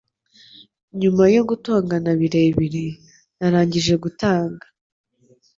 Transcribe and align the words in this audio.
Nyuma 0.99 1.23
yo 1.35 1.41
gutongana 1.49 2.09
birebire, 2.19 2.85
narangije 3.37 3.93
gutanga. 4.03 4.65